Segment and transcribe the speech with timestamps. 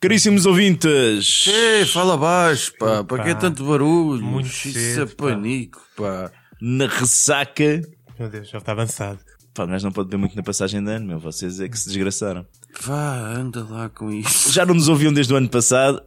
[0.00, 3.04] Caríssimos ouvintes, Ei, fala baixo, pá.
[3.04, 4.22] Para que Pá, tanto barulho?
[4.24, 6.30] muito Isso cedo, é panico, pá.
[6.60, 7.82] na ressaca.
[8.18, 9.20] Meu Deus, já está avançado.
[9.54, 11.18] Pá, mas não pode ver muito na passagem de ano, meu.
[11.18, 12.46] Vocês é que se desgraçaram.
[12.82, 14.52] Vá, anda lá com isso.
[14.52, 16.00] Já não nos ouviam desde o ano passado.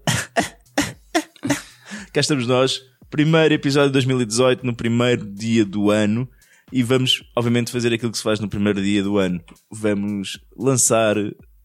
[2.13, 6.27] Cá estamos nós, primeiro episódio de 2018, no primeiro dia do ano.
[6.71, 9.41] E vamos, obviamente, fazer aquilo que se faz no primeiro dia do ano.
[9.71, 11.15] Vamos lançar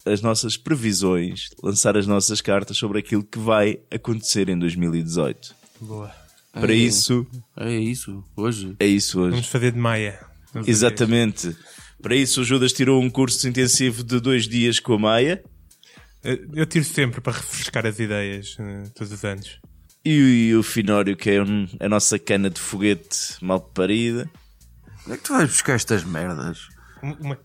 [0.04, 5.54] as nossas previsões, lançar as nossas cartas sobre aquilo que vai acontecer em 2018.
[5.80, 6.10] Boa.
[6.52, 6.76] Para É.
[6.76, 8.74] isso, É isso, hoje.
[8.80, 9.30] é isso hoje.
[9.32, 10.18] Vamos fazer de Maia.
[10.66, 11.56] Exatamente.
[12.00, 15.42] Para isso, o Judas tirou um curso intensivo de dois dias com a Maia.
[16.54, 19.58] Eu tiro sempre para refrescar as ideias eh, todos os anos.
[20.04, 24.28] E o Finório, que é um- a nossa cana de foguete mal parida.
[25.04, 26.60] Onde é que tu vais buscar estas merdas?
[27.02, 27.38] Uma- uma-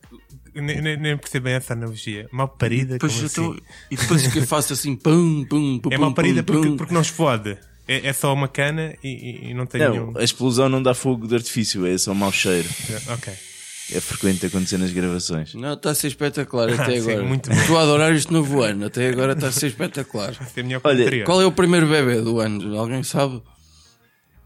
[0.55, 2.27] nem, nem- percebo bem essa analogia.
[2.31, 3.61] Mal parida, Depois como eu tô- assim?
[3.91, 6.77] E depois que eu faço assim, pum, pum, pum, É mal parida pum, porque, pum.
[6.77, 7.57] porque não explode.
[7.87, 10.11] É, é só uma cana e, e- não tem nenhum.
[10.11, 12.67] Não, a explosão não dá fogo de artifício, é só um mau cheiro.
[13.09, 13.33] Ok.
[13.91, 15.53] É frequente acontecer nas gravações.
[15.53, 17.23] Não, está a ser espetacular até Sim, agora.
[17.23, 17.55] muito bom.
[17.55, 18.85] Estou a adorar este novo ano.
[18.85, 20.31] Até agora está a ser espetacular.
[20.55, 21.25] É a Olha.
[21.25, 22.77] Qual é o primeiro bebê do ano?
[22.79, 23.41] Alguém sabe?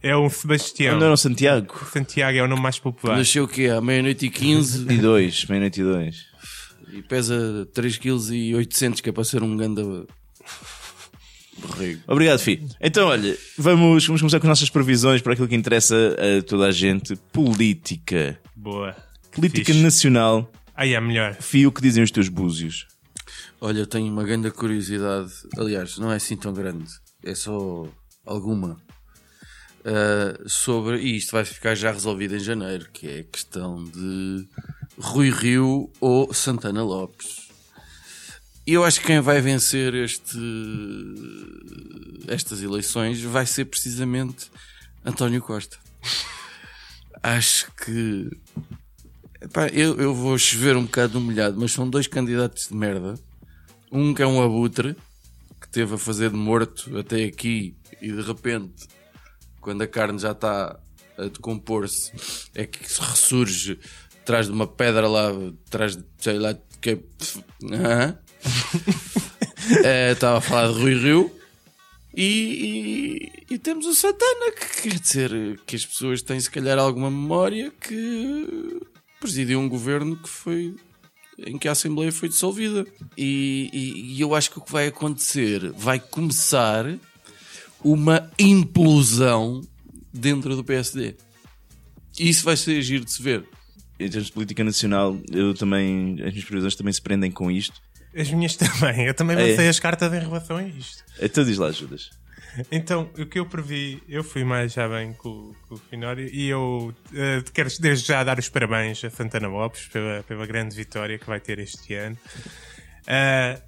[0.01, 0.95] É o Sebastião.
[0.97, 1.73] Não era o Santiago?
[1.93, 3.15] Santiago é o nome mais popular.
[3.17, 3.67] Nasceu o quê?
[3.67, 6.15] À meia-noite e 15 E dois, meia-noite e dois.
[6.93, 9.83] e pesa 3 kg e 800, que é para ser um ganda
[12.07, 12.65] Obrigado, Fi.
[12.81, 16.67] Então, olha, vamos, vamos começar com as nossas previsões para aquilo que interessa a toda
[16.67, 17.15] a gente.
[17.31, 18.39] Política.
[18.55, 18.95] Boa.
[19.31, 19.83] Política Fixe.
[19.83, 20.51] nacional.
[20.75, 21.35] Aí é melhor.
[21.35, 22.87] Fi, o que dizem os teus búzios?
[23.59, 25.31] Olha, eu tenho uma grande curiosidade.
[25.57, 26.85] Aliás, não é assim tão grande.
[27.23, 27.87] É só
[28.25, 28.77] alguma.
[29.87, 30.97] Ah, sobre.
[30.99, 34.45] E isto vai ficar já resolvido em janeiro, que é a questão de
[34.99, 37.46] Rui Rio ou Santana Lopes.
[38.69, 40.37] Eu acho que quem vai vencer este,
[42.27, 44.51] estas eleições vai ser precisamente
[45.05, 45.77] António Costa.
[47.23, 48.29] Acho que.
[49.39, 53.13] Epá, eu, eu vou chover um bocado molhado, mas são dois candidatos de merda.
[53.89, 54.97] Um que é um abutre,
[55.61, 58.85] que teve a fazer de morto até aqui e de repente,
[59.61, 60.77] quando a carne já está
[61.17, 62.11] a decompor-se,
[62.53, 63.79] é que se ressurge
[64.21, 65.29] atrás de uma pedra lá,
[65.65, 68.26] atrás de sei lá que é.
[70.11, 71.31] Estava a falar de Rui Rio.
[72.15, 76.77] E, e- e temos o Santana, que quer dizer que as pessoas têm se calhar
[76.79, 78.79] alguma memória que
[79.19, 80.75] presidiu um governo que foi
[81.45, 82.85] em que a Assembleia foi dissolvida.
[83.15, 86.85] E, e- e eu acho que o que vai acontecer vai começar
[87.83, 89.61] uma implosão
[90.11, 91.15] dentro do PSD.
[92.19, 93.45] E isso vai ser giro de se ver.
[93.99, 97.79] Em termos de política nacional, eu também, as minhas previsões também se prendem com isto.
[98.17, 99.05] As minhas também.
[99.05, 99.49] Eu também É.
[99.49, 101.03] lancei as cartas em relação a isto.
[101.21, 102.09] Então diz lá, Judas.
[102.71, 106.47] Então, o que eu previ, eu fui mais já bem com, com o Finório e
[106.49, 111.19] eu eh, quero desde já dar os parabéns a Santana Lopes pela, pela grande vitória
[111.19, 112.17] que vai ter este ano.
[113.05, 113.61] Eh,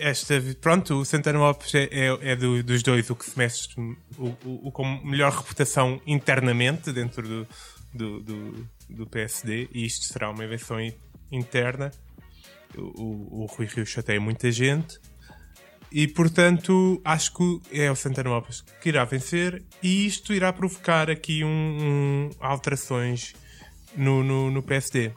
[0.00, 3.68] esta, pronto, o Santana Lopes é, é- é do- dos dois o que se mexe
[4.16, 7.46] o, o- o com melhor reputação internamente dentro do,
[7.92, 10.94] do, do, do PSD e isto será uma eleição in-
[11.32, 11.90] interna.
[12.80, 14.98] O, o, Rui Rio chateia muita gente.
[15.90, 21.08] E portanto, acho que é o Santana Lopes que irá vencer, e isto irá provocar
[21.10, 23.34] aqui um, um- alterações
[23.96, 25.12] no, no, no PSD.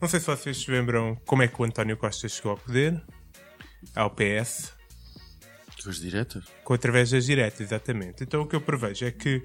[0.00, 3.02] Não sei se vocês se lembram como é que o António Costa chegou ao poder,
[3.94, 4.72] ao PS,
[5.86, 6.44] Os diretas?
[6.62, 8.22] com através das diretas, exatamente.
[8.22, 9.42] Então o que eu prevejo é que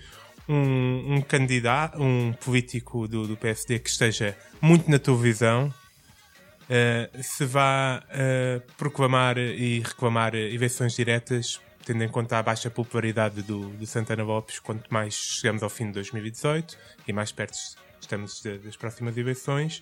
[0.48, 5.74] um, um candidato, um político do, do PSD que esteja muito na televisão
[6.70, 13.42] eh, se vá eh, proclamar e reclamar eleições diretas, tendo em conta a baixa popularidade
[13.42, 16.78] do, do Santana Lopes, quanto mais chegamos ao fim de 2018
[17.08, 17.58] e mais perto
[18.00, 19.82] estamos de- das próximas eleições.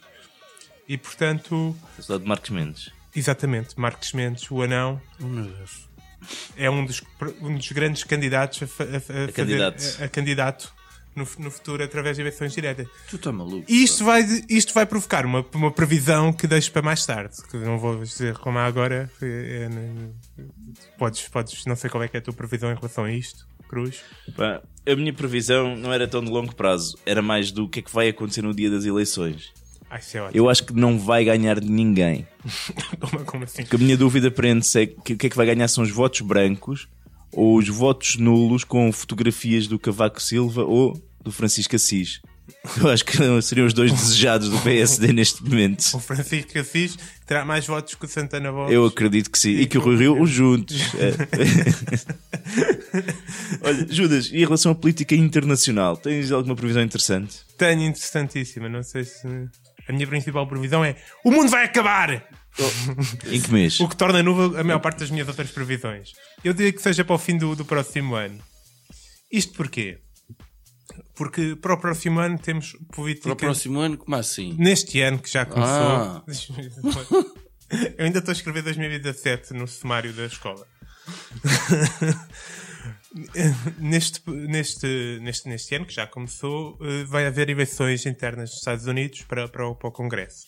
[0.87, 2.91] E portanto, a falar de Marcos Mendes.
[3.13, 5.89] exatamente, Marcos Mendes, o anão, Oh meu Deus.
[6.55, 7.03] é um dos,
[7.41, 9.97] um dos grandes candidatos a, fa- a- a fazer- candidato.
[9.99, 10.73] a- a candidato
[11.17, 12.87] no, no futuro através de eleições diretas.
[13.09, 13.65] Tu estás maluco?
[13.67, 17.57] E isto vai, isto vai provocar uma, uma previsão que deixo para mais tarde, que
[17.57, 19.09] não vou dizer como há agora.
[19.21, 20.43] é- é-
[20.97, 23.47] podes, podes, não sei qual é que é a tua previsão em relação a isto,
[23.67, 24.01] Cruz.
[24.35, 27.81] Pá, a minha previsão não era tão de longo prazo, era mais do que é
[27.81, 29.51] que vai acontecer no dia das eleições.
[29.89, 30.37] Ah, isso é ótimo.
[30.37, 32.27] Eu acho que não vai ganhar ninguém.
[32.99, 33.63] Como, como assim?
[33.63, 35.91] Que a minha dúvida prende-se é que o que é que vai ganhar são os
[35.91, 36.87] votos brancos
[37.31, 42.21] ou os votos nulos com fotografias do Cavaco Silva ou do Francisco Assis.
[42.81, 45.81] Eu acho que seriam os dois desejados do PSD neste momento.
[45.93, 48.73] O Francisco Assis terá mais votos que o Santana Lopes.
[48.73, 49.51] Eu acredito que sim.
[49.51, 50.77] E que o Rui Rio, os juntos.
[53.61, 57.39] Olha, Judas, e em relação à política internacional, tens alguma previsão interessante?
[57.57, 59.27] Tenho interessantíssima, não sei se.
[59.87, 62.27] A minha principal previsão é: o mundo vai acabar!
[63.27, 63.79] Em que mês?
[63.79, 66.13] O que torna nula a maior parte das minhas outras previsões.
[66.43, 68.39] Eu diria que seja para o fim do, do próximo ano.
[69.31, 69.99] Isto porquê?
[71.17, 73.23] Porque para o próximo ano temos política.
[73.23, 74.55] Para o próximo ano, como assim?
[74.57, 75.73] Neste ano que já começou.
[75.73, 76.23] Ah.
[77.97, 80.65] Eu ainda estou a escrever 2017 no sumário da escola.
[83.77, 88.85] neste, neste, neste, neste ano que já começou, eh, vai haver eleições internas dos Estados
[88.85, 90.47] Unidos para, para, o, para o Congresso.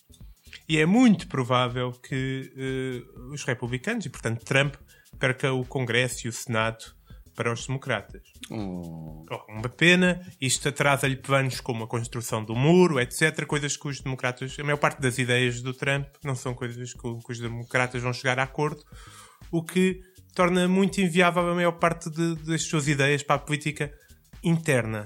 [0.68, 3.01] E é muito provável que eh,
[3.33, 4.75] os republicanos, e portanto Trump,
[5.19, 6.95] perca o Congresso e o Senado
[7.39, 8.21] para os democratas.
[8.51, 9.24] Oh.
[9.47, 13.45] Uma pena, isto atrasa-lhe planos como a construção do muro, etc.
[13.45, 17.00] Coisas que os democratas, a maior parte das ideias do Trump não são coisas que,
[17.00, 18.83] que os democratas vão chegar a acordo,
[19.50, 20.01] o que
[20.36, 23.89] torna muito inviável a maior parte de- das suas ideias para a política
[24.44, 25.06] interna.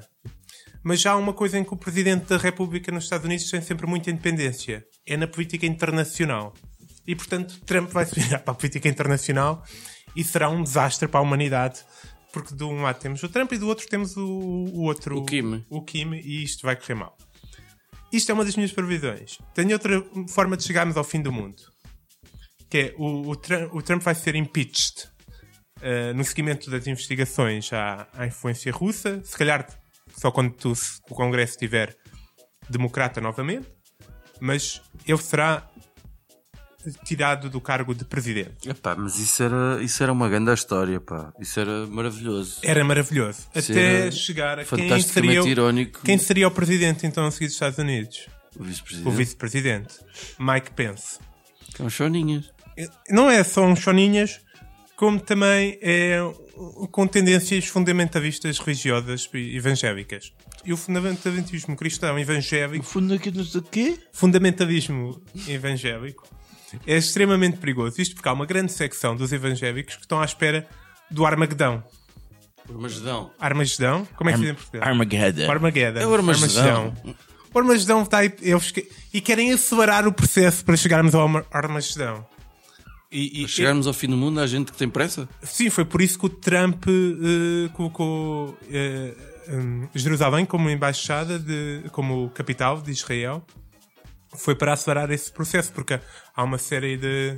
[0.83, 3.85] Mas há uma coisa em que o Presidente da República nos Estados Unidos tem sempre
[3.85, 6.51] muita independência: é na política internacional.
[7.05, 9.63] E portanto, Trump vai se virar para a política internacional
[10.15, 11.81] e será um desastre para a humanidade.
[12.33, 15.19] Porque de um lado temos o Trump e do outro temos o, o outro.
[15.19, 15.63] O Kim.
[15.69, 17.15] O Kim, e isto vai correr mal.
[18.11, 19.37] Isto é uma das minhas previsões.
[19.53, 21.61] Tenho outra forma de chegarmos ao fim do mundo.
[22.69, 25.07] Que é o, o, Trump, o Trump vai ser impeached
[25.77, 29.21] uh, no seguimento das investigações à, à influência russa.
[29.23, 29.67] Se calhar
[30.15, 30.73] só quando tu-
[31.09, 31.95] o Congresso estiver
[32.67, 33.67] democrata novamente.
[34.39, 35.69] Mas ele será
[37.05, 38.67] tirado do cargo de presidente.
[38.69, 41.31] Epá, mas isso era, isso era uma grande história, pá.
[41.39, 42.57] Isso era maravilhoso.
[42.63, 43.39] Era maravilhoso.
[43.55, 46.01] Isso Até era chegar a quem fantasticamente seria, o- irónico.
[46.03, 48.27] quem seria o presidente então a seguir dos Estados Unidos?
[48.59, 49.07] O vice-presidente.
[49.07, 49.93] O vice-presidente.
[50.39, 51.19] Mike Pence.
[51.75, 52.51] Que é um choninhas.
[53.09, 54.41] Não é só um choninhas,
[54.95, 56.17] como também é
[56.91, 60.31] com tendências fundamentalistas religiosas e evangélicas.
[60.65, 63.97] E o fundamentalismo cristão evangélico, Fundo aqui no quê?
[64.13, 66.23] fundamentalismo evangélico,
[66.87, 68.01] é extremamente perigoso.
[68.01, 70.67] Isto porque há uma grande secção dos evangélicos que estão à espera
[71.11, 71.83] do Armagedão.
[72.69, 73.31] Armagedão.
[73.39, 74.07] Armagedão?
[74.15, 74.83] Como é que se diz em português?
[74.83, 75.47] Armageddon.
[75.47, 75.99] O Armageddon.
[75.99, 76.93] É o Armagedão.
[77.53, 81.45] O Armagedão está aí, eles que- e querem acelerar o processo para chegarmos ao Arma-
[81.51, 82.25] Armagedão.
[83.11, 85.29] E, e- Chegarmos ao fim do mundo, há gente que tem pressa?
[85.43, 88.57] sim, foi por isso que o Trump eh, colocou
[89.49, 93.45] hum, Jerusalém como embaixada, de, como capital de Israel.
[94.37, 95.99] Foi para acelerar esse processo, porque
[96.35, 97.35] há uma série de,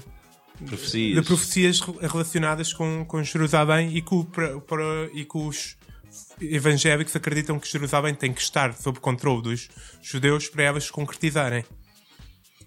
[0.65, 1.15] Profecias.
[1.21, 5.75] de profecias re- relacionadas com, com Jerusalém e que, o- para- para- e que os
[6.41, 9.69] evangélicos acreditam que Jerusalém tem que estar sob controle dos
[10.01, 11.63] judeus para elas se concretizarem.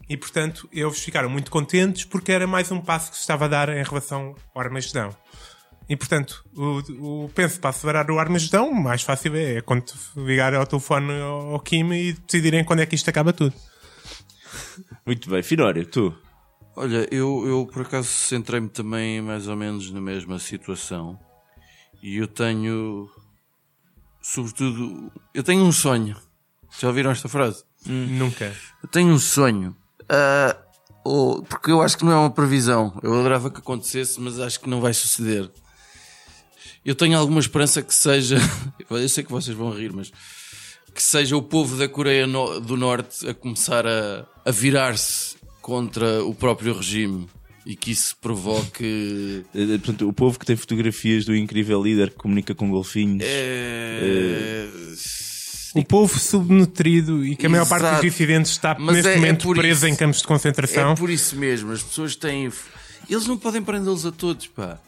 [0.09, 3.49] E portanto eles ficaram muito contentes porque era mais um passo que se estava a
[3.49, 5.15] dar em relação ao Armagedão.
[5.89, 9.85] E portanto, o, o penso para acelerar o Armagedão, o mais fácil é quando
[10.17, 13.55] ligar ao telefone ao Kim e decidirem quando é que isto acaba tudo.
[15.07, 15.43] Muito bem.
[15.43, 16.15] Finório, tu.
[16.77, 21.19] Olha, eu, eu por acaso centrei-me também mais ou menos na mesma situação.
[22.03, 23.09] E eu tenho.
[24.23, 25.11] Sobretudo.
[25.35, 26.17] Eu tenho um sonho.
[26.79, 27.65] Já ouviram esta frase?
[27.87, 28.55] Nunca.
[28.83, 29.75] Eu tenho um sonho.
[30.09, 30.57] Ah,
[31.05, 32.99] ou- porque eu acho que não é uma previsão.
[33.03, 35.50] Eu adorava que acontecesse, mas acho que não vai suceder.
[36.85, 38.37] Eu tenho alguma esperança que seja.
[38.91, 40.12] Eu sei que vocês vão rir, mas.
[40.99, 46.25] Que seja o povo da Coreia no- do Norte a começar a, a virar-se contra
[46.25, 47.28] o próprio regime
[47.64, 49.45] e que isso provoque.
[49.55, 53.23] Eh, Portanto, o povo que tem fotografias do incrível líder que comunica com golfinhos.
[53.25, 54.67] É...
[55.76, 59.17] O povo subnutrido e que a maior parte dos dissidentes está Mas neste é- é
[59.19, 59.95] momento por preso isso.
[59.95, 60.93] em campos de concentração.
[60.93, 62.50] É por isso mesmo, as pessoas têm.
[63.09, 64.81] Eles não podem prendê-los a todos, pá.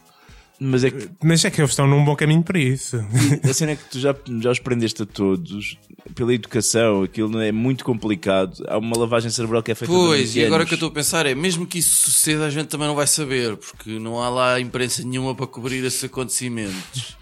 [0.63, 2.97] Mas é que Mas é que eles estão num bom caminho para isso.
[3.43, 5.75] a cena é que tu já, já os prendeste a todos
[6.13, 8.63] pela educação, aquilo não é muito complicado.
[8.67, 10.67] Há uma lavagem cerebral que é feita Pois, e agora anos.
[10.69, 13.07] que eu estou a pensar é, mesmo que isso suceda, a gente também não vai
[13.07, 17.17] saber, porque não há lá imprensa nenhuma para cobrir esses acontecimentos.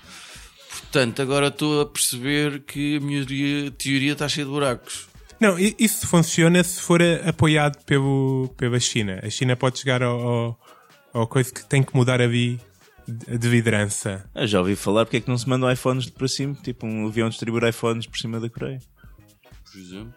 [0.82, 5.08] Portanto, agora estou a perceber que a minha teoria, teoria está cheia de buracos.
[5.40, 9.18] Não, isso funciona se for apoiado pelo, pela China.
[9.24, 10.60] A China pode chegar ao, ao,
[11.14, 12.60] ao coisa que tem que mudar a vi
[13.10, 14.30] de de liderança.
[14.34, 17.08] Ah, já ouvi falar porque é que não se mandam iPhones para cima, tipo um
[17.08, 18.80] avião distribuir iPhones por cima da Coreia.
[19.72, 20.14] Por exemplo.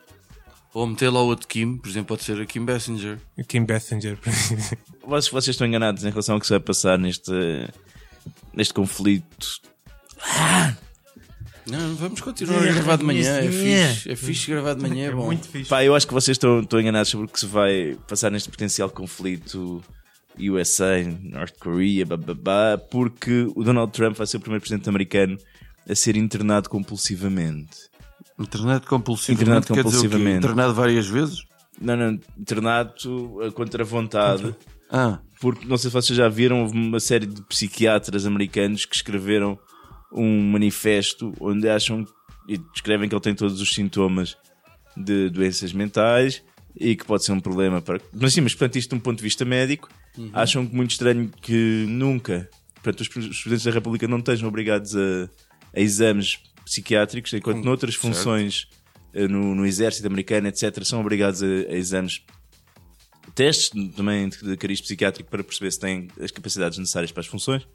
[0.74, 3.18] Ou meter lá outro Kim, por exemplo, pode ser a Kim Bessinger.
[3.36, 4.18] O Kim Bessinger.
[5.04, 7.32] Vocês, vocês estão enganados em relação ao que se vai passar neste,
[8.54, 9.60] neste conflito.
[11.66, 13.38] Não, vamos continuar a gravar de manhã.
[13.38, 15.26] É fixe, é fixe gravar de manhã, é É bom.
[15.26, 15.68] muito fixe.
[15.68, 18.48] Pá, eu acho que vocês estão, estão enganados sobre o que se vai passar neste
[18.48, 19.82] potencial conflito
[20.38, 25.36] USA, North Korea, bababá, porque o Donald Trump vai ser o primeiro presidente americano
[25.88, 27.90] a ser internado compulsivamente.
[28.38, 29.42] Internet compulsivamente.
[29.42, 30.38] Internado compulsivamente.
[30.38, 31.44] Internado várias vezes?
[31.80, 34.54] Não, não, internado a contra vontade.
[34.90, 38.94] Ah, Porque não sei se vocês já viram, houve uma série de psiquiatras americanos que
[38.94, 39.58] escreveram
[40.12, 42.04] um manifesto onde acham
[42.48, 44.36] e descrevem que ele tem todos os sintomas
[44.96, 46.42] de doenças mentais
[46.74, 48.00] e que pode ser um problema para.
[48.12, 49.88] Mas sim, mas portanto, isto de um ponto de vista médico,
[50.32, 54.48] acham que muito estranho que nunca, portanto, os pre- os presidentes da República não estejam
[54.48, 55.28] obrigados a,
[55.74, 58.06] a exames psiquiátricos, enquanto noutras certo.
[58.06, 58.68] funções
[59.14, 62.22] eh, no, no exército americano, etc., são obrigados a, a exames
[63.34, 67.66] testes também de cariz psiquiátrico para perceber se têm as capacidades necessárias para as funções.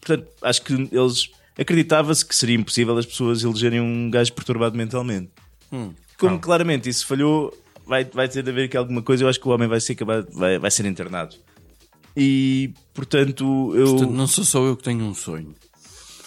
[0.00, 5.30] Portanto, acho que eles acreditava-se que seria impossível as pessoas elegerem um gajo perturbado mentalmente.
[6.18, 7.56] Como claramente isso falhou,
[7.88, 9.24] vai, vai ter de haver aqui alguma coisa.
[9.24, 11.34] Eu acho que o homem vai ser acabado, vai, vai ser internado.
[12.16, 15.54] E portanto, eu, portanto, não sou só eu que tenho um sonho.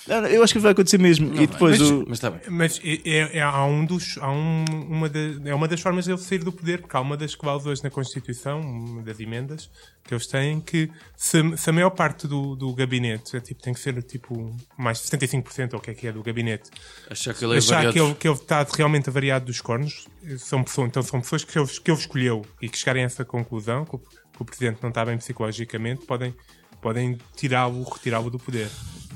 [0.08, 1.28] Eu acho que vai acontecer mesmo.
[1.34, 2.00] Não e depois vai, o.
[2.00, 2.42] mas, mas está bem.
[2.50, 6.06] Mas é, é- é- há um dos, há um, uma da- é uma das formas
[6.06, 9.70] de ele sair do poder, porque há uma das cláusulas na Constituição, uma das emendas
[10.04, 13.72] que eles têm, que se, se a maior parte do, do gabinete é, tipo, tem
[13.74, 16.72] que ser tipo mais de 75% ou o que é que é do gabinete,
[17.10, 20.08] Achar que ele é achar que ele, que ele está realmente avariado dos cornos,
[20.40, 23.24] são pessoas, então são pessoas que ele, que ele escolheu e que chegarem a essa
[23.24, 26.34] conclusão, que o, que o presidente não está bem psicologicamente, podem,
[26.82, 28.68] podem tirá-lo, retirá-lo do poder.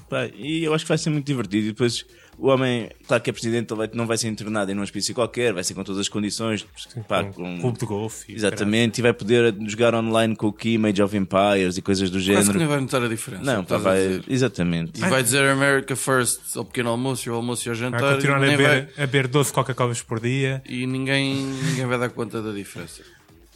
[0.10, 1.66] Pá, e eu acho que vai ser muito divertido.
[1.66, 2.06] E depois
[2.38, 5.16] o homem, claro que é presidente, ele vai- não vai ser internado em um hospício
[5.16, 6.66] qualquer, vai ser com todas as condições.
[7.08, 8.32] Pá, com com- clube de golfe.
[8.32, 12.18] Exatamente, e vai poder jogar online com o Key, Age of Empires e coisas do
[12.18, 12.70] Quase que nem género.
[12.70, 13.44] vai notar a diferença.
[13.44, 14.22] Não, pá, vai.
[14.28, 15.00] Exatamente.
[15.02, 18.16] E vai dizer America First ao pequeno almoço e ao almoço e ao Vai jantar
[18.16, 20.62] continuar e, a beber, vai- a beber 12 Coca-Colas por dia.
[20.70, 23.02] e ninguém, ninguém vai dar conta da diferença.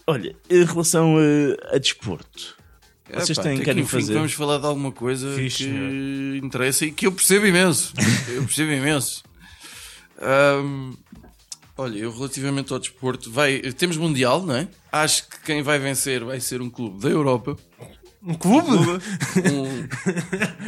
[0.07, 2.57] Olha, em relação a, a desporto,
[3.13, 4.13] vocês Epá, têm, querem que, enfim, fazer.
[4.13, 7.93] Vamos falar de alguma coisa Fixe, que interessa e que eu percebo imenso.
[8.29, 9.23] eu percebo imenso.
[10.21, 10.93] Ahm,
[11.77, 14.67] olha, eu relativamente ao desporto, vai, temos Mundial, não é?
[14.91, 17.55] Acho que quem vai vencer vai ser um clube da Europa.
[18.21, 18.67] Um clube?
[18.67, 19.87] Um-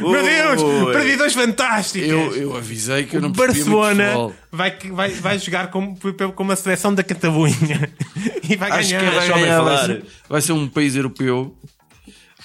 [0.10, 0.62] Meu Deus!
[0.62, 0.92] Oi.
[0.94, 2.08] Perdi dois fantásticos!
[2.08, 4.34] eu, eu avisei que eu o não percebia muito Barcelona futebol.
[4.50, 5.94] vai, vai, vai jogar com,
[6.34, 7.92] com uma seleção da Catalunha
[8.48, 9.10] e vai Acho que ganhar.
[9.10, 11.54] quem vai homem ganhar vai ser, vai ser um país europeu.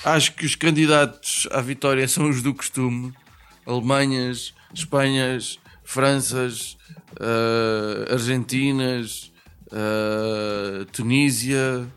[0.04, 3.14] Acho que os candidatos à vitória são os do costume:
[3.66, 6.78] Alemanhas, Espanhas, Franças,
[7.20, 9.32] eh, Argentinas,
[9.72, 11.88] eh, Tunísia,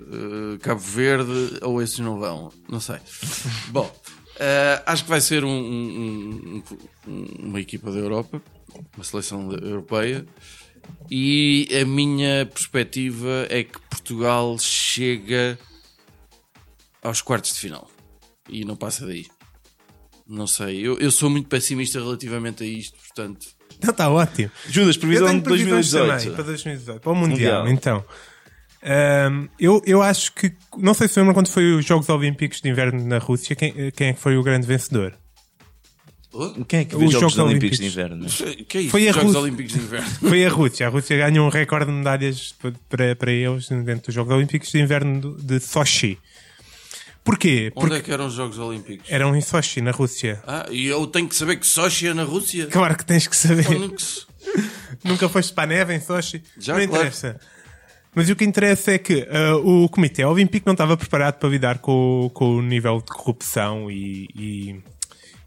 [0.00, 2.96] eh, Cabo Verde, ou esses não vão, não sei.
[3.70, 3.90] Bom,
[4.86, 6.62] acho que vai ser um- um-
[7.06, 8.42] um- uma equipa da Europa,
[8.96, 10.26] uma seleção europeia.
[11.10, 15.58] E a minha perspectiva é que Portugal chega
[17.04, 17.88] aos quartos de final
[18.48, 19.26] e não passa daí.
[20.26, 23.46] Não sei, eu, eu sou muito pessimista relativamente a isto, portanto,
[23.82, 24.50] Não, está ótimo.
[24.68, 26.18] Judas, previsão de previsões 2018.
[26.22, 27.58] também para 2018, para o Mundial.
[27.66, 27.68] Mundial.
[27.68, 28.04] Então,
[28.86, 30.52] Ahm, eu, eu acho que.
[30.76, 34.08] Não sei se lembram quando foi os Jogos Olímpicos de Inverno na Rússia, quem, quem
[34.08, 35.16] é que foi o grande vencedor?
[36.68, 38.40] Quem é que Os Jogos Jogos Olímpicos de Olímpicos.
[38.40, 38.64] Inverno?
[38.66, 38.90] que é isto?
[38.90, 39.40] Foi a Jogos Rússia.
[39.40, 40.10] Olímpicos de Inverno.
[40.28, 40.86] Foi a Rússia.
[40.86, 44.70] A Rússia ganhou um recorde de medalhas pa- para, para eles dentro dos Jogos Olímpicos
[44.70, 46.18] de Inverno de Sochi.
[47.24, 47.72] Porquê?
[47.74, 49.10] Onde Porque é que eram os Jogos Olímpicos?
[49.10, 50.42] eram em Sochi, na Rússia.
[50.46, 52.66] Ah, e eu tenho que saber que Sochi é na Rússia?
[52.66, 53.66] Claro que tens que saber.
[55.02, 56.42] Nunca foste para a neve em Sochi?
[56.58, 57.02] Já, não claro.
[57.06, 57.40] interessa.
[58.14, 61.78] Mas o que interessa é que ah, o Comitê Olímpico não estava preparado para lidar
[61.78, 64.82] com, o- com o nível de corrupção e, e,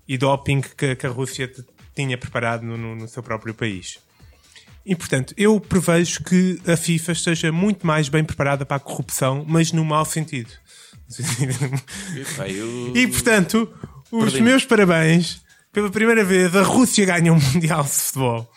[0.08, 1.64] e doping que, que a Rússia t-
[1.96, 4.00] tinha preparado no, no- no seu próprio país.
[4.86, 9.46] E, portanto, eu prevejo que a FIFA esteja muito mais bem preparada para a corrupção,
[9.48, 10.50] mas no mau sentido.
[12.16, 13.72] Epá, eu- E portanto,
[14.12, 15.42] os meus parabéns.
[15.72, 18.52] Pela primeira vez, a Rússia ganha um Mundial de Futebol.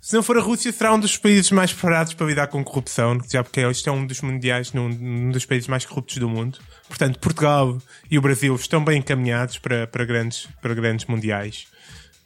[0.00, 3.18] Se não for a Rússia, será um dos países mais preparados para lidar com corrupção,
[3.32, 6.58] já porque isto é um dos mundiais, num, num dos países mais corruptos do mundo.
[6.86, 7.78] Portanto, Portugal
[8.10, 11.66] e o Brasil estão bem encaminhados para, para, grandes, para grandes mundiais.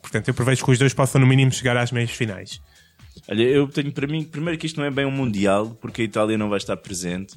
[0.03, 2.61] Portanto, eu prevejo que os dois possam, no mínimo, chegar às meias finais.
[3.29, 6.05] Olha, eu tenho para mim, primeiro que isto não é bem um Mundial, porque a
[6.05, 7.37] Itália não vai estar presente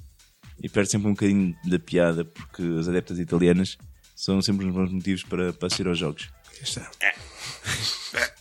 [0.62, 3.78] e perde sempre um bocadinho da piada, porque as adeptas italianas
[4.16, 6.30] são sempre os bons motivos para, para assistir aos jogos.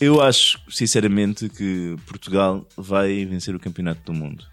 [0.00, 4.46] Eu acho, sinceramente, que Portugal vai vencer o campeonato do mundo.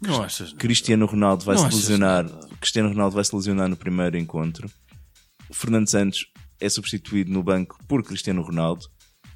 [0.00, 0.52] Não achas?
[0.52, 2.26] Cristiano Ronaldo vai Não se achas lesionar.
[2.60, 4.68] Cristiano Ronaldo vai se lesionar no primeiro encontro.
[5.52, 6.26] Fernando Santos
[6.60, 8.84] é substituído no banco por Cristiano Ronaldo,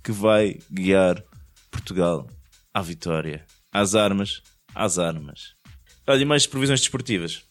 [0.03, 1.23] que vai guiar
[1.71, 2.29] Portugal
[2.75, 3.47] à vitória.
[3.73, 4.43] Às armas,
[4.75, 5.55] às armas.
[6.17, 7.43] E mais previsões desportivas.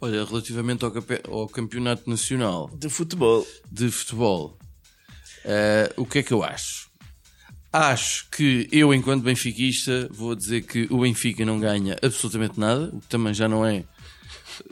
[0.00, 0.92] Olha, relativamente ao,
[1.30, 3.46] ao campeonato nacional De futebol.
[3.70, 4.58] de futebol,
[5.44, 6.90] eh, o que é que eu acho?
[7.72, 13.00] Acho que eu, enquanto benfiquista, vou dizer que o Benfica não ganha absolutamente nada, o
[13.00, 13.84] que também já não é.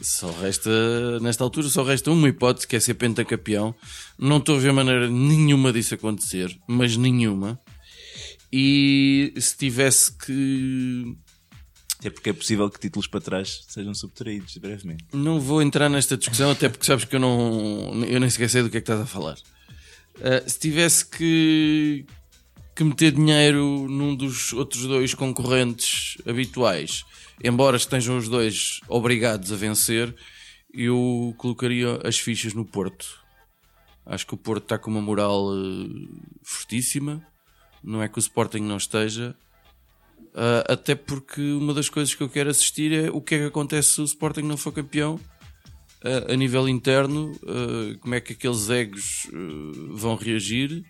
[0.02, 3.74] Só resta, nesta altura, só resta uma hipótese que é ser pentacampeão.
[4.18, 7.58] Não estou a ver maneira nenhuma disso acontecer, mas nenhuma.
[8.52, 11.16] E se tivesse que
[12.00, 15.04] Até porque é possível que títulos para trás sejam subtraídos brevemente.
[15.12, 18.02] Não vou entrar nesta discussão, até porque sabes que eu não.
[18.06, 19.36] Eu nem sei do que é que estás a falar.
[20.22, 22.06] Ah, se tivesse que,
[22.74, 27.04] que meter dinheiro num dos outros dois concorrentes habituais,
[27.44, 30.14] embora estejam os dois obrigados a vencer,
[30.72, 33.20] eu colocaria as fichas no Porto.
[34.06, 36.08] Acho que o Porto está com uma moral eh,
[36.42, 37.22] fortíssima.
[37.84, 39.36] Não é que o Sporting não esteja,
[40.32, 43.44] Uh, até porque uma das coisas que eu quero assistir é o que é que
[43.46, 48.32] acontece se o Sporting não for campeão uh, a nível interno, uh, como é que
[48.34, 49.26] aqueles egos
[49.90, 50.84] vão reagir.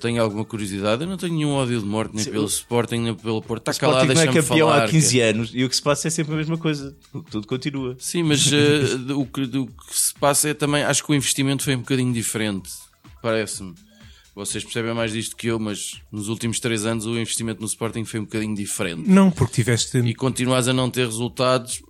[0.00, 1.02] Tenho alguma curiosidade.
[1.02, 3.68] Eu não tenho nenhum ódio de morte nem Sim, pelo o- Sporting nem pelo Porto.
[3.68, 4.84] Está O calado, não é campeão falar.
[4.84, 6.96] há 15 que- anos e o que se passa é sempre a mesma coisa.
[7.28, 7.96] Tudo continua.
[7.98, 8.46] Sim, mas
[9.16, 10.84] o, que, do que se passa é também.
[10.84, 12.70] Acho que o investimento foi um bocadinho diferente.
[13.20, 13.74] Parece-me.
[14.38, 18.04] Vocês percebem mais disto que eu, mas nos últimos 3 anos o investimento no Sporting
[18.04, 19.02] foi um bocadinho diferente.
[19.10, 19.98] Não, porque tiveste.
[19.98, 21.82] E continuas a não ter resultados.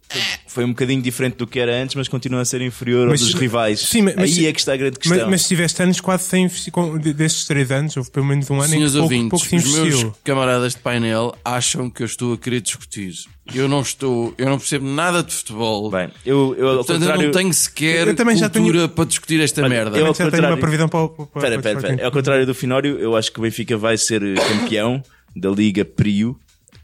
[0.47, 3.31] Foi um bocadinho diferente do que era antes, mas continua a ser inferior Mas- aos
[3.33, 3.81] dos rivais.
[3.81, 5.31] sim, mas- Aí é que está a grande Mas, questão.
[5.31, 6.73] mas tiveste anos quase sem investir.
[6.73, 9.31] com- de- Destes três anos, houve pelo menos um ano em Senhores que pouco, ouvintes,
[9.31, 13.13] pouco se os meus camaradas de painel acham que eu estou a querer discutir.
[13.55, 15.91] Eu não estou, eu não percebo nada de futebol.
[15.91, 17.25] Bem, eu, eu ao Portanto, eu contrário.
[17.25, 19.99] não tenho sequer Eu também já cultura tenho- para discutir esta Olha, merda.
[19.99, 21.09] eu- ao Já tenho uma previsão para o.
[21.09, 21.79] para- para- espera, espera.
[21.81, 22.03] Sporting.
[22.05, 25.03] Ao contrário do Finório, eu acho que o Benfica vai ser eh, campeão
[25.37, 26.39] da Liga Prio,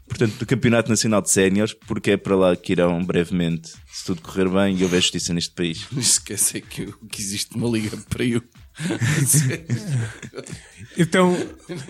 [0.07, 4.21] portanto, do Campeonato Nacional de Séniores, porque é para lá que irão brevemente, se tudo
[4.21, 5.85] correr bem e houver justiça neste país.
[5.97, 8.41] Esquece que, que existe uma liga para eu.
[10.97, 11.35] Então,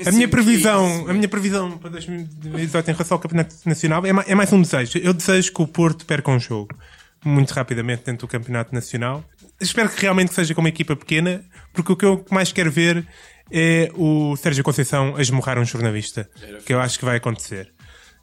[0.05, 4.25] a minha previsão, a minha previsão para 2018 em relação ao Campeonato Nacional é, ma-
[4.27, 4.97] é mais um desejo.
[4.97, 6.75] Eu desejo que o Porto perca um jogo
[7.23, 9.23] muito rapidamente dentro do Campeonato Nacional.
[9.59, 13.05] Espero que realmente seja com uma equipa pequena, porque o que eu mais quero ver
[13.51, 16.27] é o Sérgio Conceição a esmurrar um jornalista,
[16.65, 17.71] que eu acho que vai acontecer.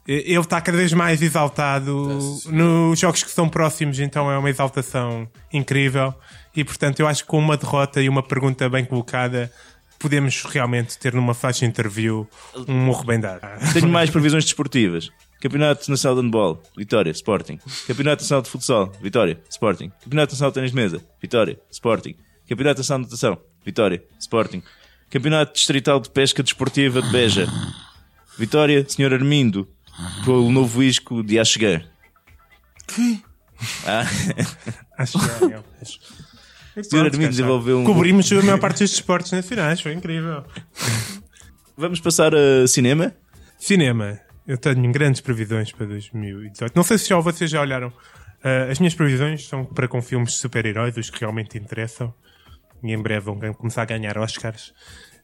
[0.05, 5.29] Ele está cada vez mais exaltado nos jogos que são próximos, então é uma exaltação
[5.51, 6.13] incrível.
[6.55, 9.51] E portanto, eu acho que com uma derrota e uma pergunta bem colocada,
[9.97, 12.27] podemos realmente ter numa flash interview
[12.67, 13.41] um morro bem dado.
[13.71, 15.09] Tenho mais previsões desportivas.
[15.39, 17.59] Campeonato Nacional de Handball, Vitória, Sporting.
[17.87, 19.91] Campeonato Nacional de Futsal, Vitória, Sporting.
[20.03, 22.15] Campeonato Nacional de Ténis de Mesa, Vitória, Sporting.
[22.47, 24.61] Campeonato Nacional de Natação, Vitória, Sporting.
[25.09, 27.47] Campeonato Distrital de Pesca Desportiva de Beja,
[28.37, 29.67] Vitória, Senhor Armindo,
[30.23, 31.39] pelo novo isco de.
[33.85, 34.05] Ah,
[34.97, 36.79] Acho que é.
[36.79, 37.83] o Senhor Armindo desenvolveu um.
[37.83, 40.43] Cobrimos a maior parte destes esportes nacionais, foi incrível.
[41.77, 43.13] Vamos passar a cinema?
[43.57, 44.19] Cinema.
[44.45, 46.75] Eu tenho grandes previsões para 2018.
[46.75, 47.91] Não sei se já vocês já olharam.
[48.43, 52.13] Ah, as minhas previsões são para com filmes de super-heróis, os que realmente interessam.
[52.83, 54.73] E em breve vão começar a ganhar Oscars.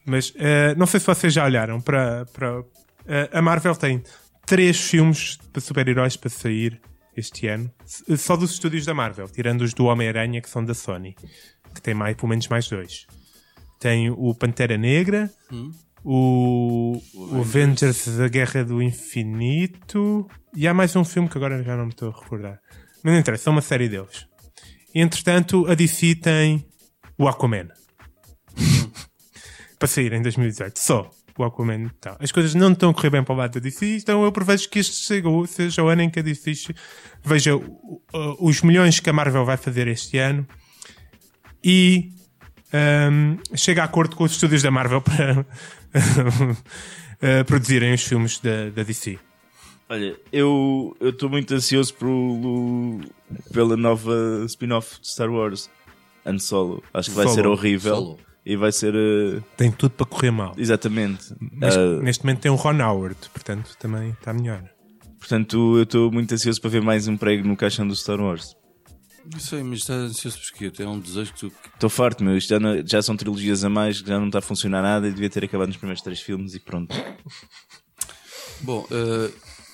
[0.06, 2.26] Mas ah, não sei se vocês já olharam para.
[2.28, 2.64] para
[3.08, 4.02] ah, a Marvel tem
[4.50, 6.82] três filmes de super-heróis para sair
[7.16, 7.72] este ano.
[8.18, 11.16] Só dos estúdios da Marvel, tirando os do Homem-Aranha, que são da Sony.
[11.76, 13.06] Que tem mais, pelo menos mais dois.
[13.80, 15.32] Tem o Pantera Negra,
[16.04, 21.78] o, o Avengers da Guerra do Infinito e há mais um filme que agora já
[21.78, 22.60] não me estou a recordar.
[23.04, 24.26] Mas não interessa, é uma série deles.
[24.96, 26.66] Entretanto, a DC tem
[27.20, 27.68] o Aquaman.
[29.78, 30.80] para sair em 2018.
[30.80, 31.10] Só
[31.44, 31.90] o Aquaman.
[32.00, 34.32] Então, as coisas não estão a correr bem para o lado da DC, então eu
[34.32, 36.74] prevejo que este seja, o- seja o ano em que a DC
[37.24, 37.52] veja
[38.40, 40.48] os milhões que a Marvel vai fazer este ano
[41.64, 42.12] e
[43.12, 48.70] um, chega a acordo com os estúdios da Marvel para uh, produzirem os filmes da,
[48.70, 49.18] da DC.
[49.90, 53.00] Olha, eu eu estou muito ansioso pelo,
[53.52, 55.70] pela nova spin-off de Star Wars,
[56.26, 56.84] Han Solo.
[56.94, 57.36] Acho que vai Solo.
[57.36, 58.20] ser horrível Solo.
[58.52, 60.54] E vai ser eh, Tem tudo para correr mal.
[60.58, 61.34] exatamente.
[61.54, 64.64] Mas Ah, neste momento tem o Ron Howard, portanto também está melhor.
[65.20, 68.56] portanto, eu estou muito ansioso para ver mais um prego no caixão do Star Wars.
[69.32, 71.52] Não sei, mas está ansioso porque é um desejo que tu.
[71.76, 72.36] Estou farto, meu.
[72.36, 75.08] Isto já, não- já são trilogias a mais, que já não está a funcionar nada
[75.08, 76.96] e devia ter acabado nos primeiros três filmes e pronto.
[78.62, 79.32] Bom, eh,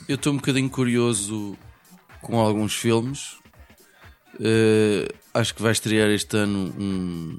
[0.09, 1.57] eu estou um bocadinho curioso
[2.21, 3.37] com alguns filmes.
[4.41, 7.37] Eh, acho que vai estrear este ano um,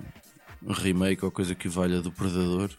[0.66, 2.70] um remake ou coisa que valha do Predador.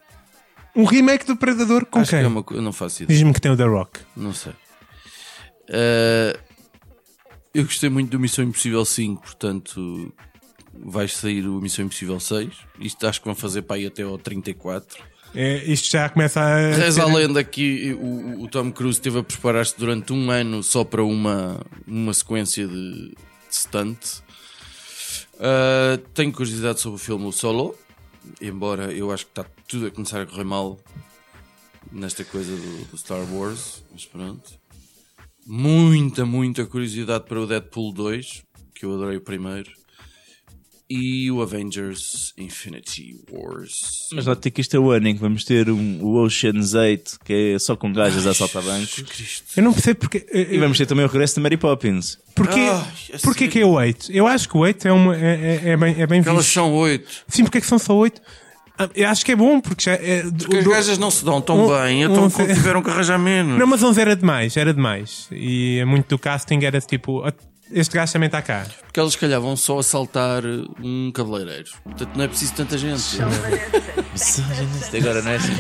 [0.76, 2.20] Um remake do Predador com acho quem?
[2.20, 2.46] que é uma.
[2.62, 3.18] Não faço ideia.
[3.18, 4.00] Diz-me que tem o The Rock.
[4.16, 4.54] Não sei.
[5.70, 6.40] Eh,
[7.54, 10.14] eu gostei muito do Missão Impossível 5, portanto
[10.80, 12.54] vai sair o Missão Impossível 6.
[12.80, 15.04] Isto acho que vão fazer para aí até ao 34.
[15.34, 16.72] É, isto já começa a.
[16.72, 20.84] Reza a lenda que o, o Tom Cruise esteve a preparar-se durante um ano só
[20.84, 23.16] para uma, uma sequência de, de
[23.52, 23.98] stunt.
[25.38, 27.76] Uh, tenho curiosidade sobre o filme Solo,
[28.42, 30.80] embora eu acho que está tudo a começar a correr mal
[31.92, 34.52] nesta coisa do, do Star Wars, mas pronto.
[35.46, 39.72] Muita, muita curiosidade para o Deadpool 2, que eu adorei o primeiro.
[40.90, 44.08] E o Avengers Infinity Wars.
[44.14, 47.20] Mas note que isto é o ano em que vamos ter um, o Ocean's 8,
[47.26, 49.44] que é só com gajas a assaltar bancos.
[49.58, 50.26] Eu não percebo porque.
[50.32, 52.18] eh, E vamos ter também o regresso de Mary Poppins.
[52.34, 54.12] Porquê, Ai, a porquê que é o 8?
[54.14, 56.54] Eu acho que o 8 é, uma, é, é- é bem, é bem Elas visto.
[56.54, 57.06] são oito.
[57.28, 58.22] Sim, porque é que são só 8?
[58.80, 60.22] Ah, Eu acho que é bom, porque já é.
[60.24, 63.60] Porque as gajas não se dão tão um- bem, um- então tiveram que arranjar menos.
[63.60, 65.28] Não, mas 11 era demais, era demais.
[65.34, 67.24] E muito do casting era tipo.
[67.70, 68.66] "Ah, Este gajo também está cá.
[68.84, 70.44] Porque elas se calhar vão só assaltar
[70.82, 71.70] um cabeleireiro.
[71.84, 73.18] Portanto, não é preciso tanta gente.
[74.98, 75.54] Agora não é assim.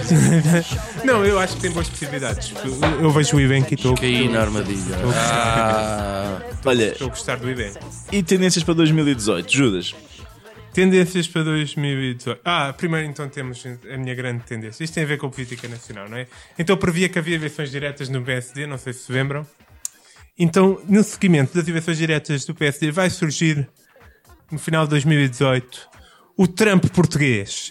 [1.06, 2.54] Não, eu acho que tem boas possibilidades.
[2.64, 4.96] Eu, eu vejo o evento e estou Caí na armadilha.
[5.16, 7.80] Ah, Olha, estou a gostar do evento.
[8.12, 9.52] e tendências para 2018?
[9.52, 9.96] Judas?
[10.74, 12.40] Tendências para 2018.
[12.44, 14.84] Ah, primeiro então temos a minha grande tendência.
[14.84, 16.28] Isto tem a ver com a política nacional, não é?
[16.58, 19.46] Então eu previa que havia eleições diretas no PSD, não sei se se lembram.
[20.38, 23.68] Então, no seguimento das eleições diretas do PSD, vai surgir
[24.52, 25.88] no final de 2018
[26.38, 27.70] o Trump português.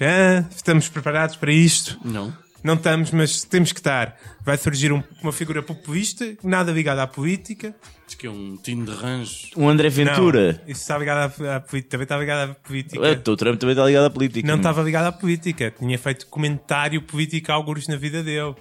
[0.55, 1.99] Estamos preparados para isto?
[2.05, 2.33] não.
[2.65, 4.17] Não estamos, mas temos que estar.
[4.45, 7.73] Vai surgir um- uma figura populista, nada ligada à política.
[8.05, 9.51] Diz que é um time de ranjos.
[9.57, 10.61] Um André Não, Ventura?
[10.67, 11.91] isso está ligado à, à política.
[11.93, 13.07] Também está ligado à política.
[13.07, 14.49] É, o Trump também está ligado à política.
[14.49, 15.73] Não estava ligado à política.
[15.79, 18.57] Tinha feito comentário político a alguns na vida dele.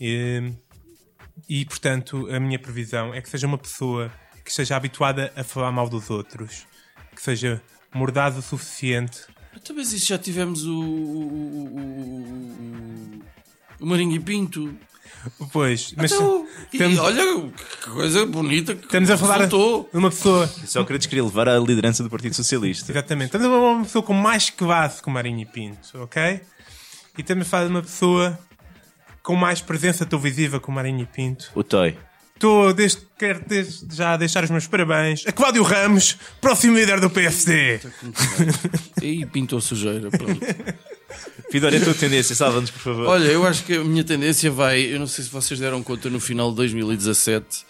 [0.00, 0.50] E,
[1.48, 4.10] e, portanto, a minha previsão é que seja uma pessoa
[4.44, 6.66] que esteja habituada a falar mal dos outros.
[7.14, 7.62] Que seja
[7.94, 9.20] mordaz o suficiente.
[9.54, 10.80] Então, mas isso já tivemos o.
[10.80, 13.22] o, o,
[13.80, 14.74] o, Marinho e Pinto.
[15.52, 19.88] Pois, mas Então, e estamos, olha que coisa bonita que estamos a falar resultou.
[19.92, 20.46] de uma pessoa.
[20.46, 22.90] Sócrates queria levar à liderança do Partido Socialista.
[22.90, 23.26] Exatamente.
[23.26, 26.40] Estamos a falar de uma pessoa com mais classe que o Marinho e Pinto, ok?
[27.16, 28.38] E estamos a falar de uma pessoa
[29.22, 31.50] com mais presença televisiva que o Marinho e Pinto.
[31.54, 31.96] O Toy.
[32.34, 37.08] Estou, desde, quero desde já deixar os meus parabéns a Cláudio Ramos, próximo líder do
[37.08, 37.78] PSD.
[39.00, 40.10] E pintou sujeira.
[40.10, 40.40] Pronto.
[41.52, 43.06] Fidor, é a tua tendência, salva-nos, por favor.
[43.06, 44.80] Olha, eu acho que a minha tendência vai.
[44.80, 47.64] Eu não sei se vocês deram conta no final de 2017,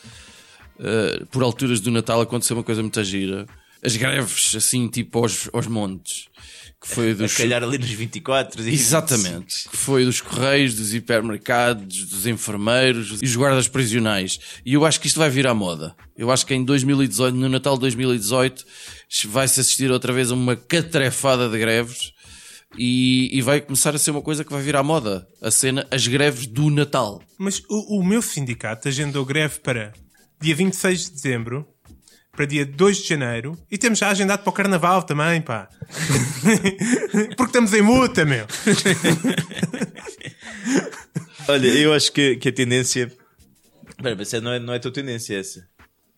[0.79, 3.47] eh, por alturas do Natal, aconteceu uma coisa muito gira.
[3.85, 6.29] As greves, assim, tipo aos, aos montes.
[6.83, 7.37] Que foi a dos.
[7.37, 8.61] calhar ali nos 24.
[8.69, 9.69] e- Exatamente.
[9.71, 14.39] Que foi dos correios, dos hipermercados, dos enfermeiros e os guardas prisionais.
[14.67, 15.95] E eu acho que isto vai vir à moda.
[16.17, 18.65] Eu acho que em 2018, no Natal de 2018,
[19.29, 22.13] vai-se assistir outra vez a uma catrefada de greves
[22.77, 25.27] e, e vai começar a ser uma coisa que vai vir à moda.
[25.41, 27.23] A cena, as greves do Natal.
[27.39, 29.93] Mas o, o meu sindicato agendou greve para
[30.41, 31.67] dia 26 de dezembro,
[32.33, 35.69] para dia 2 de janeiro, e temos já agendado para o Carnaval também, pá.
[37.37, 38.47] Porque estamos em multa, meu.
[41.47, 43.13] Olha, eu acho que, que a tendência.
[43.91, 45.69] Espera, mas não é, não é a tua tendência, essa.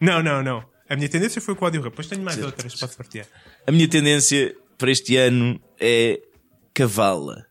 [0.00, 0.64] Não, não, não.
[0.88, 1.82] A minha tendência foi o Ramos.
[1.82, 3.26] Depois tenho mais outras, posso partilhar.
[3.66, 6.20] A minha tendência para este ano é
[6.72, 7.46] cavala.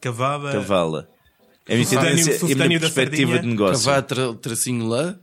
[0.00, 0.52] Cavala.
[0.52, 1.08] Cavala.
[1.66, 3.84] É a minha tendência e a minha perspectiva de negócio.
[3.84, 5.18] Cavar tra tracinho lá.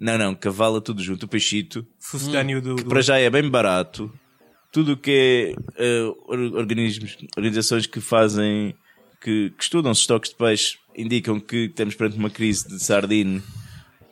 [0.00, 1.24] Não, não, cavala tudo junto.
[1.26, 1.86] O peixito.
[1.98, 4.10] Sucedâneo do, do- Para já é bem barato.
[4.72, 8.74] Tudo o que é or- organismos, organizações que fazem,
[9.20, 13.42] que, que estudam os estoques de peixe, indicam que estamos perante uma crise de sardine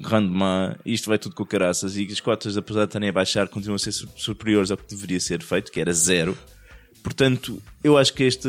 [0.05, 0.77] rendement.
[0.85, 1.96] Isto vai tudo com caraças.
[1.96, 4.87] E as cotas, apesar de estarem a baixar, continuam a ser su- superiores ao que
[4.88, 6.37] deveria ser feito, que era zero.
[7.03, 8.48] Portanto, eu acho que este.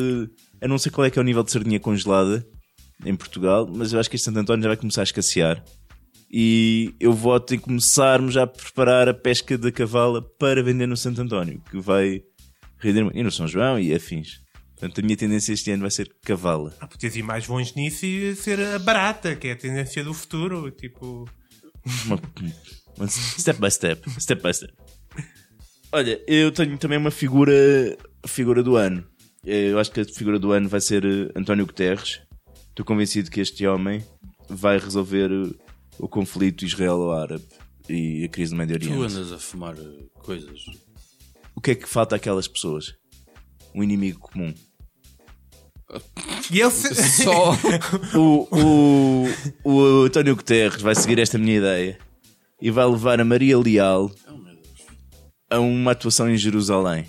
[0.61, 2.45] Eu não sei qual é que é o nível de sardinha congelada
[3.05, 5.63] em Portugal, mas eu acho que este Santo António já vai começar a escassear.
[6.31, 10.95] E eu voto em começarmos já a preparar a pesca da cavala para vender no
[10.95, 12.21] Santo António, que vai
[12.77, 13.17] render muito.
[13.17, 14.41] E no São João e afins.
[14.75, 16.73] Portanto, a minha tendência este ano vai ser cavala.
[16.79, 20.13] Ah, podias ir mais longe nisso e ser a barata, que é a tendência do
[20.13, 20.69] futuro.
[20.71, 21.27] Tipo.
[23.09, 24.09] Step by step.
[24.19, 24.73] Step by step.
[25.91, 27.51] Olha, eu tenho também uma figura,
[28.25, 29.03] figura do ano.
[29.43, 32.21] Eu acho que a figura do ano vai ser eh, António Guterres.
[32.69, 34.03] Estou convencido que este homem
[34.47, 35.29] vai resolver
[35.99, 37.45] o conflito israelo-árabe
[37.87, 39.13] e a crise do Médio Tu Oriente.
[39.13, 40.59] andas a fumar eh, coisas.
[41.55, 42.93] O que é que falta àquelas pessoas?
[43.75, 44.53] Um inimigo comum.
[46.51, 46.93] E ele se...
[47.23, 47.53] Só.
[48.15, 49.25] O, o,
[49.63, 51.97] o António Guterres vai seguir esta minha ideia
[52.61, 54.11] e vai levar a Maria Leal
[55.51, 57.07] Oh, a uma atuação em Jerusalém.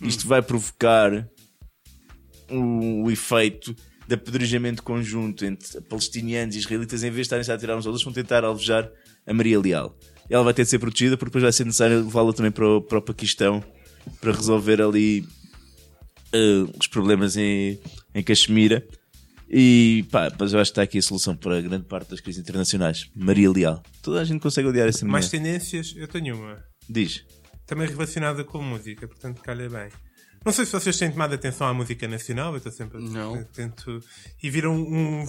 [0.00, 1.28] Isto vai provocar
[2.50, 3.74] o, o efeito
[4.06, 7.86] de apedrejamento conjunto entre palestinianos e israelitas, em vez de estarem-se a tirar uns aos
[7.86, 8.90] outros, vão tentar alvejar
[9.26, 9.96] a Maria Leal.
[10.28, 12.80] Ela vai ter de ser protegida porque depois vai ser necessário levá-la também para o,
[12.80, 13.62] para o Paquistão
[14.20, 15.26] para resolver ali
[16.32, 17.78] eh, os problemas em,
[18.14, 18.86] em Caxemira.
[19.48, 22.40] E pá, mas eu acho que está aqui a solução para grande parte das crises
[22.40, 23.10] internacionais.
[23.14, 23.82] Maria Leal.
[24.02, 25.12] Toda a gente consegue odiar essa mulher.
[25.12, 26.62] Mais tendências, eu tenho uma.
[26.88, 27.24] Diz.
[27.66, 29.88] Também relacionada com música, portanto calha bem.
[30.44, 33.34] Não sei se vocês têm tomado atenção à música nacional, eu estou sempre Não.
[33.34, 34.00] atento.
[34.42, 35.22] E viram um,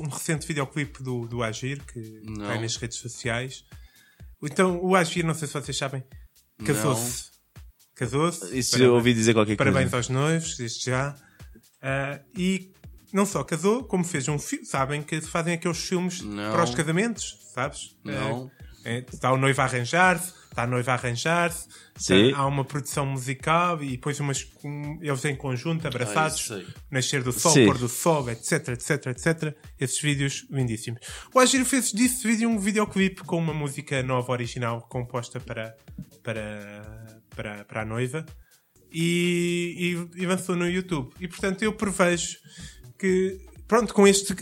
[0.00, 2.46] um recente videoclipe do, do Agir, que Não.
[2.46, 3.64] cai nas redes sociais.
[4.42, 6.02] Então, o Agir, não sei se vocês sabem,
[6.64, 7.30] casou-se.
[7.94, 8.56] Casou-se.
[8.58, 8.88] Isso Parabéns.
[8.88, 9.72] eu ouvi dizer qualquer coisa.
[9.72, 11.14] Parabéns aos noivos, desde já.
[11.80, 12.72] Ah, e
[13.12, 14.64] não só casou, como fez um filme.
[14.64, 16.52] Sabem que fazem aqueles filmes Não.
[16.52, 17.96] para os casamentos, sabes?
[18.04, 18.50] Não.
[18.84, 21.66] É, é, está o noivo a arranjar-se, está a noiva a arranjar-se.
[22.34, 26.60] Há uma produção musical e depois umas, um- eles em conjunto, abraçados, Ah,
[26.90, 27.66] nascer do sol, Sim.
[27.66, 29.56] pôr do sol, etc, etc, etc.
[29.80, 31.00] Esses vídeos lindíssimos.
[31.34, 35.74] O Agir fez disso vídeo um videoclipe com uma música nova original composta para,
[36.22, 38.24] para, para, para a noiva
[38.92, 41.12] e, e, e lançou no YouTube.
[41.20, 42.36] E portanto eu prevejo
[42.98, 44.34] que pronto, com este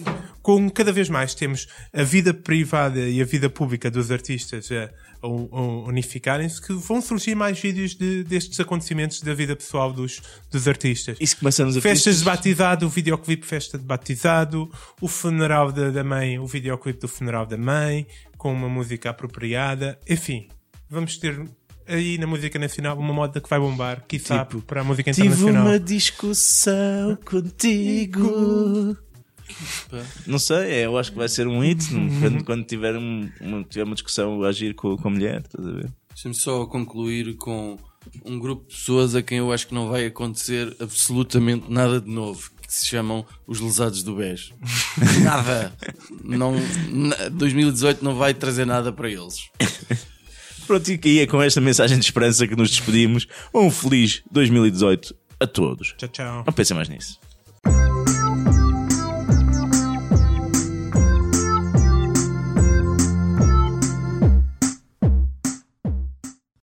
[0.42, 4.90] com cada vez mais temos a vida privada e a vida pública dos artistas a
[5.22, 11.16] unificarem-se que vão surgir mais vídeos de- destes acontecimentos da vida pessoal dos, dos artistas.
[11.20, 12.18] Isso começa nos Festas artistas.
[12.18, 17.08] de batizado, o videoclipe festa de batizado, o funeral da, da mãe, o videoclipe do
[17.08, 18.06] funeral da mãe,
[18.38, 20.48] com uma música apropriada, enfim,
[20.88, 21.38] vamos ter
[21.86, 25.26] aí na música nacional uma moda que vai bombar, quiçá Tipo, para a música Tive
[25.26, 25.66] internacional.
[25.66, 28.96] uma discussão contigo.
[30.26, 31.84] Não sei, é, eu acho que vai ser um hit
[32.20, 35.66] quando, quando tiver, um, uma, tiver uma discussão a agir com, com a mulher, estás
[35.66, 35.92] a ver?
[36.14, 37.78] Deixa-me só concluir com
[38.24, 42.10] um grupo de pessoas a quem eu acho que não vai acontecer absolutamente nada de
[42.10, 44.52] novo, que se chamam os lesados do BES.
[45.22, 45.72] nada.
[46.22, 46.54] Não,
[46.90, 49.48] na- 2018 não vai trazer nada para eles.
[50.66, 53.26] Pronto, e aí é com esta mensagem de esperança que nos despedimos.
[53.52, 55.94] Um feliz 2018 a todos.
[55.98, 56.44] Tchau, tchau.
[56.46, 57.18] Não pensem mais nisso.